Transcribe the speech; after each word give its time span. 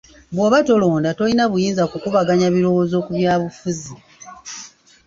Bw'oba 0.33 0.59
tolonda 0.67 1.09
tolina 1.17 1.43
buyinza 1.51 1.83
kukubaganya 1.91 2.47
birowoozo 2.55 2.97
ku 3.05 3.11
byabufuzi. 3.17 3.95